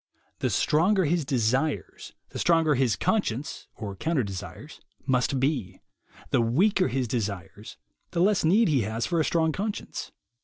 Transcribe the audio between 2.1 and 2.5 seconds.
the